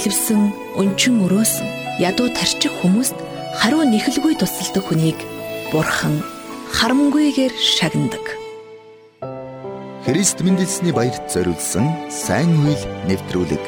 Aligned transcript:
бэлэвсэн, 0.00 0.80
өнчин 0.80 1.20
өрөөсөн, 1.28 1.68
ядуу 2.00 2.32
тарчих 2.32 2.72
хүмүүст 2.80 3.12
хариу 3.60 3.84
нэхэлгүй 3.84 4.32
тусалдаг 4.40 4.80
хүнийг 4.88 5.18
Бурхан 5.68 6.24
харамгүйгээр 6.72 7.52
шагнадаг. 7.52 8.24
Христ 10.08 10.40
мэндэлсний 10.40 10.96
баярт 10.96 11.28
зориулсан 11.28 11.84
сайн 12.08 12.48
үйл 12.64 12.80
нэвтрүүлэг 13.12 13.60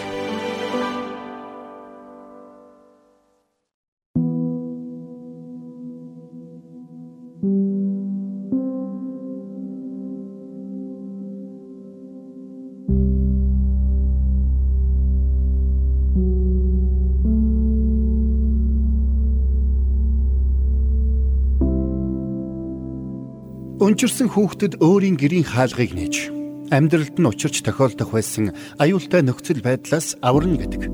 Өнчирсэн 23.82 24.30
хүүхдэд 24.30 24.78
өөрийн 24.78 25.18
гэрийн 25.18 25.42
хаалгыг 25.42 25.90
нээж 25.90 26.30
амьдралд 26.70 27.18
нь 27.18 27.26
учирч 27.26 27.66
тохиолдох 27.66 28.14
байсан 28.14 28.54
аюултай 28.78 29.26
нөхцөл 29.26 29.58
байдлаас 29.58 30.14
аварна 30.22 30.54
гэдэг 30.54 30.86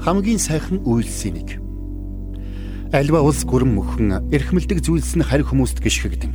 хамгийн 0.00 0.40
сайхан 0.40 0.80
үйлсийн 0.80 1.36
нэг. 1.36 1.60
Альва 2.96 3.20
улс 3.20 3.44
гүрэн 3.44 3.76
мөхөн 3.76 4.32
эрхмэлдэг 4.32 4.80
зүйлс 4.80 5.12
нь 5.20 5.28
харь 5.28 5.44
хүмүүст 5.44 5.84
гიშгэгдэн 5.84 6.32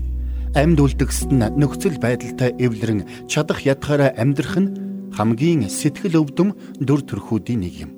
амьд 0.53 0.77
үлдгэсэд 0.77 1.33
нь 1.33 1.49
нөхцөл 1.57 1.97
байдалтай 1.97 2.53
эвлэрэн 2.61 3.25
чадах 3.25 3.65
ядгаараа 3.65 4.13
амьдрах 4.21 4.53
нь 4.53 4.73
хамгийн 5.17 5.65
сэтгэл 5.65 6.21
өвдөм 6.21 6.77
дүр 6.77 7.01
төрхүүдийн 7.09 7.61
нэг 7.65 7.73
юм. 7.89 7.91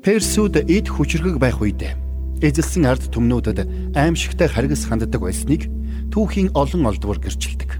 Персүүд 0.00 0.72
эд 0.72 0.88
хүчрэг 0.88 1.36
байх 1.36 1.60
үедээ 1.60 2.03
эзэлсэн 2.40 2.86
ард 2.88 3.10
түмнүүдэд 3.14 3.94
аимшигтай 3.94 4.48
харгас 4.48 4.88
ханддаг 4.88 5.20
байсныг 5.20 5.70
түүхийн 6.10 6.54
олон 6.54 6.88
олдвор 6.90 7.18
гэрчилдэг. 7.22 7.78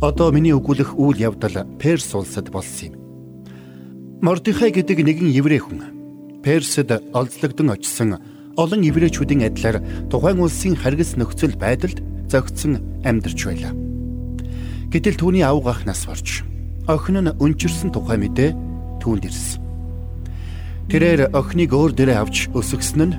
Одоо 0.00 0.32
миний 0.32 0.52
өгүүлэх 0.52 0.96
үйл 0.96 1.16
явдал 1.16 1.64
Перс 1.80 2.12
улсад 2.12 2.52
болсон 2.52 2.92
юм. 2.92 2.94
Мордихай 4.20 4.72
гэдэг 4.72 5.00
нэгэн 5.00 5.32
еврей 5.32 5.60
хүн 5.60 6.40
Персэд 6.44 6.92
олзлогдсон 7.12 7.72
очсон 7.72 8.10
олон 8.56 8.80
еврейчүүдийн 8.80 9.48
адилаар 9.48 9.80
тухайн 10.08 10.40
улсын 10.40 10.76
харгас 10.76 11.16
нөхцөл 11.16 11.56
байдалд 11.56 12.00
зөгцсөн 12.32 13.02
амьдарч 13.04 13.40
байлаа. 13.44 13.72
Гэтэл 14.92 15.20
түүний 15.20 15.44
авг 15.44 15.66
ах 15.68 15.84
нас 15.84 16.06
барж 16.06 16.46
охин 16.86 17.18
нь 17.26 17.34
өнчирсэн 17.42 17.90
тухай 17.90 18.16
мэдээ 18.16 18.54
түүнд 19.02 19.26
ирсэн. 19.26 19.60
Тэрээр 20.86 21.34
охиныг 21.34 21.74
өөр 21.74 21.92
дээрээ 21.98 22.18
авч 22.22 22.46
өсгсөн 22.54 23.02
нь 23.10 23.14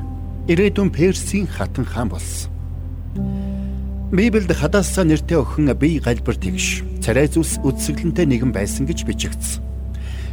ирээдүйн 0.47 0.89
Персийн 0.91 1.47
хатан 1.47 1.85
хаан 1.85 2.09
болсон. 2.09 2.51
Библиэд 4.11 4.55
хадаасаа 4.55 5.03
нэртэй 5.03 5.37
охин 5.43 5.67
бие 5.75 5.99
галбар 5.99 6.39
тэгш 6.39 6.83
царай 7.03 7.27
зүс 7.27 7.59
үдсгэлэнтэй 7.67 8.23
нэгэн 8.23 8.55
байсан 8.55 8.87
гэж 8.87 9.03
бичигдсэн. 9.03 9.59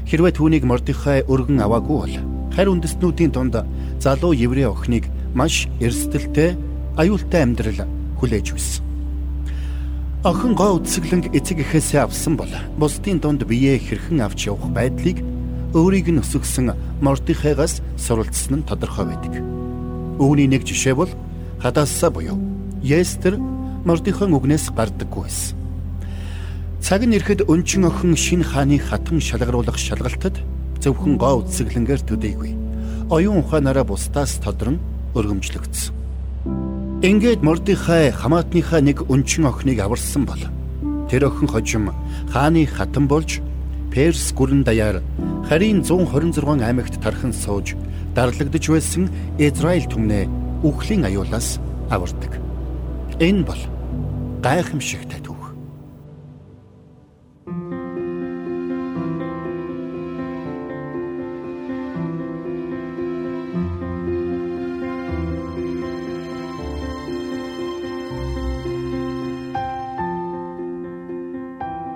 Хэрвээ 0.07 0.39
түүнийг 0.39 0.62
Мордихай 0.62 1.27
өргөн 1.27 1.59
аваагүй 1.59 1.98
бол 1.98 2.17
харь 2.55 2.70
үндэстнүүдийн 2.70 3.35
дунд 3.35 3.59
залуу 3.98 4.31
еврей 4.31 4.70
охиныг 4.70 5.11
маш 5.35 5.67
эрсдэлтэй 5.83 6.55
аюултай 6.95 7.42
амьдрал 7.42 7.83
хүлээж 8.23 8.55
байсан. 8.55 8.87
Охин 10.23 10.55
гоо 10.55 10.79
үдсгэлэнг 10.79 11.35
эцэг 11.35 11.67
эхээсээ 11.67 12.07
авсан 12.07 12.39
бол 12.39 12.53
бусдын 12.79 13.19
дунд 13.19 13.42
биеэ 13.42 13.83
хэрхэн 13.83 14.23
авч 14.23 14.47
явах 14.47 14.70
байдлыг 14.70 15.19
өөрийг 15.75 16.15
нь 16.15 16.23
өсгсөн 16.23 16.79
Мордихайгаас 17.03 17.83
суралцсан 17.98 18.62
нь 18.62 18.67
тодорхой 18.69 19.11
байдаг. 19.11 19.64
Үүний 20.19 20.47
нэг 20.47 20.63
жишээ 20.63 20.95
бол 20.95 21.11
хадаасаа 21.58 22.11
буюу 22.11 22.39
Естер 22.83 23.39
Мордихон 23.85 24.33
үгнээс 24.36 24.70
гардаггүй 24.70 25.23
байсан. 25.27 25.58
Цаг 26.85 27.02
нь 27.08 27.17
ирэхэд 27.17 27.48
өнчин 27.48 27.89
охин 27.89 28.14
шин 28.17 28.45
хааны 28.45 28.79
хатан 28.79 29.20
шалгаруулах 29.20 29.80
шалгалтад 29.80 30.36
зөвхөн 30.80 31.17
гоо 31.17 31.42
үсгэлэнгээр 31.45 32.03
төдийгүй. 32.05 32.53
Оюун 33.08 33.41
ухаанаараа 33.41 33.85
бусдаас 33.89 34.36
тодрон 34.41 34.80
өргөмжлөгдсөн. 35.17 35.92
Ингээд 37.05 37.45
Мордихай 37.45 38.13
хамаатныхаа 38.13 38.80
нэг 38.80 39.05
өнчин 39.08 39.48
охиныг 39.48 39.80
аварсан 39.80 40.24
бол 40.24 40.41
тэр 41.08 41.29
охин 41.29 41.48
хожим 41.48 41.92
хааны 42.33 42.64
хатан 42.64 43.08
болж 43.08 43.41
Перс 43.92 44.33
гүрэн 44.33 44.64
даяар 44.64 45.05
харийн 45.48 45.84
126 45.84 46.64
аймагт 46.64 46.94
тархан 47.05 47.32
сууж 47.32 47.77
дарлагдж 48.16 48.66
байсан 48.72 49.10
Израиль 49.38 49.84
түмнээ 49.92 50.24
үхлийн 50.64 51.05
аюулаас 51.05 51.60
авардаг. 51.90 52.40
Энэ 53.20 53.44
бол 53.44 53.60
гайхамшигтай 54.40 55.20
түүх. 55.20 55.52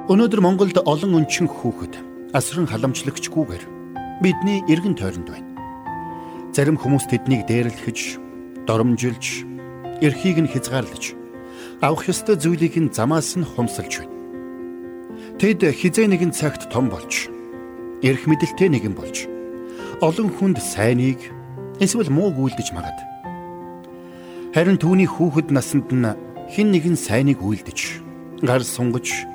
Өнөөдөр 0.08 0.40
Монголд 0.40 0.76
олон 0.84 1.20
өнчин 1.20 1.48
хүүхэд 1.48 2.07
асран 2.38 2.70
халамжлагчгүйгээр 2.70 3.64
бидний 4.22 4.62
эргэн 4.70 4.94
тойронд 4.94 5.26
байна. 5.26 5.50
Зарим 6.54 6.78
хүмүүс 6.78 7.10
тэднийг 7.10 7.50
дээрлэхэж, 7.50 7.98
доромжилж, 8.62 9.42
эрхийг 9.98 10.38
нь 10.38 10.46
хязгаарлаж 10.46 11.18
авах 11.82 12.06
ёстой 12.06 12.38
зүйлийг 12.38 12.78
нь 12.78 12.94
замаас 12.94 13.34
нь 13.34 13.42
хумсалж 13.42 14.06
байна. 14.06 14.14
Тэд 15.42 15.66
хизээ 15.66 16.06
нэгэн 16.06 16.30
цагт 16.30 16.70
том 16.70 16.86
болж 16.86 17.26
эрх 18.06 18.22
мэдэлтэй 18.30 18.70
нэгэн 18.70 18.94
болж 18.94 19.26
олон 19.98 20.30
хүнд 20.30 20.62
сайныг 20.62 21.18
эсвэл 21.82 22.06
мууг 22.06 22.38
үйлдэж 22.38 22.70
магад. 22.70 22.98
Харин 24.54 24.78
түүний 24.78 25.10
хүүхэд 25.10 25.50
насанд 25.50 25.90
нь 25.90 26.06
хин 26.54 26.70
нэгэн 26.70 26.94
сайныг 26.94 27.42
үйлдэж 27.42 27.98
гар 28.46 28.62
сунгаж 28.62 29.26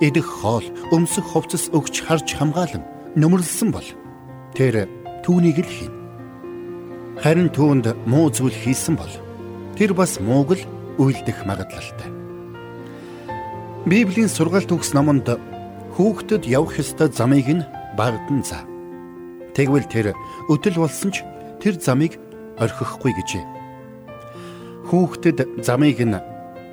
идэх 0.00 0.26
хоол 0.26 0.66
өмсөх 0.94 1.26
хувцас 1.26 1.70
өгч 1.74 2.06
харж 2.06 2.38
хамгаалan 2.38 2.84
нөмөрлсөн 3.18 3.70
бол 3.74 3.88
тэр 4.54 4.86
түүнийг 5.26 5.58
л 5.62 5.70
хийн. 5.70 5.94
Харин 7.18 7.50
түүнд 7.50 7.90
муу 8.06 8.30
зүйл 8.30 8.54
хийсэн 8.54 8.94
бол 8.94 9.10
тэр 9.74 9.94
бас 9.98 10.22
мууг 10.22 10.54
л 10.54 10.62
үйлдэх 11.02 11.42
магадлалтай. 11.42 12.10
Библийн 13.86 14.30
сургаалт 14.30 14.70
төгс 14.70 14.94
номонд 14.94 15.26
хүүхдэд 15.98 16.46
явах 16.46 16.78
ёстой 16.78 17.10
замыг 17.10 17.50
нь 17.50 17.66
багдан 17.98 18.46
заа. 18.46 18.62
Тэгвэл 19.54 19.90
тэр 19.90 20.14
өдөл 20.46 20.78
болсон 20.78 21.10
ч 21.10 21.26
тэр 21.58 21.74
замыг 21.82 22.22
орхихгүй 22.62 23.14
гэжээ. 23.18 23.44
Хүүхдэд 24.86 25.66
замыг 25.66 25.98
нь 25.98 26.18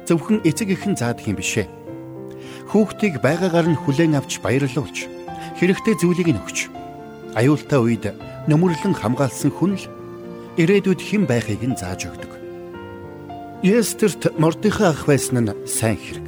зөвхөн 0.05 0.45
эцэг 0.45 0.77
эхэн 0.77 0.93
заадаг 0.93 1.25
юм 1.25 1.41
бишээ. 1.41 1.84
Хүүхдийг 2.69 3.21
байгаагаар 3.21 3.67
нь 3.71 3.79
хүлээн 3.79 4.17
авч 4.17 4.41
баярлуулж, 4.41 5.05
хэрэгтэй 5.59 5.95
зүйлийг 6.01 6.29
нь 6.33 6.41
өгч, 6.41 6.69
аюултай 7.37 7.79
үед 7.79 8.05
нөмөрлөн 8.49 8.93
хамгаалсан 8.97 9.51
хүн 9.53 9.77
л 9.77 9.85
ирээдүйд 10.57 11.01
хэн 11.01 11.23
байхыг 11.29 11.61
нь 11.61 11.77
зааж 11.77 12.09
өгдөг. 12.09 12.31
Естерт 13.65 14.37
Мордихай 14.39 14.93
ах 14.93 15.05
байсан 15.09 15.45
нь 15.45 15.53
сайн 15.65 15.97
хэрэг. 15.97 16.27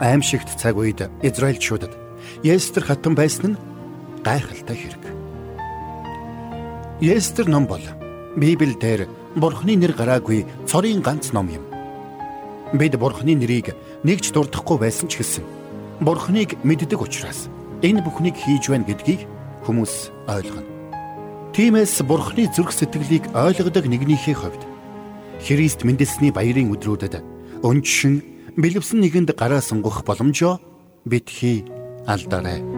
Аимшигт 0.00 0.56
цаг 0.60 0.76
үед 0.76 1.08
Израильчуудад 1.22 1.92
Естер 2.42 2.84
хатан 2.84 3.14
байсан 3.14 3.56
нь 3.56 3.60
гайхалтай 4.24 4.76
хэрэг. 4.76 5.04
Естер 7.00 7.48
ном 7.48 7.66
бол 7.66 7.82
Библиэлд 8.36 9.08
Бурхны 9.36 9.76
нэр 9.76 9.92
гараагүй 9.92 10.46
цорын 10.64 11.00
ганц 11.04 11.32
ном 11.32 11.48
юм. 11.52 11.75
Бид 12.72 12.98
Бурхны 12.98 13.38
нэрийг 13.38 13.78
нэгж 14.02 14.34
дурдахгүй 14.34 14.78
байсан 14.82 15.06
ч 15.06 15.22
гэсэн 15.22 15.44
Бурхныг 16.02 16.58
мэддэг 16.66 16.98
учраас 16.98 17.46
энэ 17.82 18.02
бүхнийг 18.02 18.34
хийж 18.34 18.68
байна 18.68 18.82
гэдгийг 18.82 19.22
хүмүүс 19.62 20.10
ойлгоно. 20.26 20.66
Тиймээс 21.54 22.02
Бурхны 22.02 22.50
зүрх 22.50 22.74
сэтгэлийг 22.74 23.30
ойлгодог 23.32 23.86
нэгнийхээ 23.86 24.36
хувьд 24.36 24.62
Христ 25.40 25.86
мэндэлсний 25.86 26.34
баярын 26.34 26.74
өдрүүдэд 26.74 27.22
өнчшин 27.62 28.14
бэлэвсэн 28.58 29.00
нэгэнд 29.00 29.30
гараа 29.38 29.62
сунгах 29.62 30.02
боломжоо 30.02 30.60
битгий 31.06 31.64
алдаарай. 32.04 32.75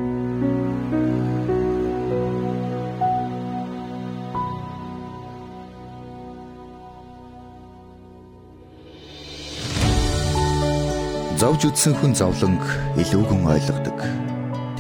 Зовж 11.39 11.71
үдсэн 11.71 11.95
хүн 11.95 12.19
зовлонг 12.19 12.67
илүүгэн 12.99 13.47
ойлгодог. 13.47 13.95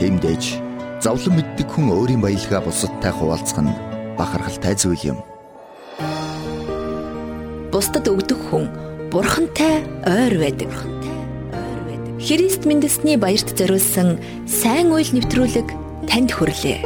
Тэмдэж 0.02 0.58
Зовлон 0.98 1.38
мэддэг 1.38 1.70
хүн 1.70 1.86
өөрийн 1.94 2.18
баялгаа 2.18 2.66
бусадтай 2.66 3.14
хуваалцах 3.14 3.62
нь 3.62 3.78
бахархалтай 4.18 4.74
зүйл 4.74 5.14
юм. 5.14 5.18
Бусдад 7.70 8.10
өгдөг 8.10 8.42
хүн 8.50 8.66
бурхантай 9.14 9.86
ойр 10.02 10.34
байдаг. 10.34 10.74
Христ 12.18 12.66
мэндэлсний 12.66 13.14
баярт 13.14 13.54
зориулсан 13.54 14.18
сайн 14.50 14.90
үйл 14.90 15.14
нэвтрүүлэг 15.14 15.70
танд 16.10 16.34
хүрлээ. 16.34 16.82